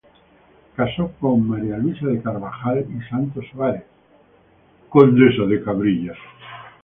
Casó 0.75 1.11
con 1.19 1.47
María 1.47 1.77
Luisa 1.77 2.07
de 2.07 2.19
Carvajal 2.23 2.87
y 2.89 3.07
Santos-Suárez, 3.07 3.83
condesa 4.89 5.43
de 5.43 5.63
Cabrillas. 5.63 6.17